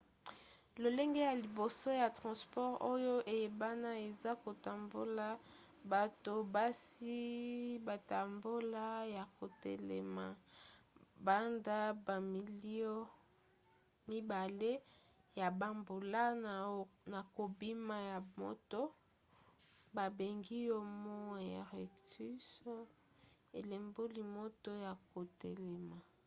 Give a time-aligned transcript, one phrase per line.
[0.81, 5.27] lolenge ya liboso ya transport oyo eyebana eza kotambola
[5.91, 7.17] bato basi
[7.87, 8.85] batambola
[9.15, 10.25] ya kotelema
[11.25, 12.95] banda bamilio
[14.09, 14.71] mibale
[15.39, 16.23] ya bambula
[17.11, 18.81] na kobima ya moto
[19.95, 21.15] babengi homo
[21.57, 22.45] erectus
[23.59, 25.97] elimboli moto ya kotelema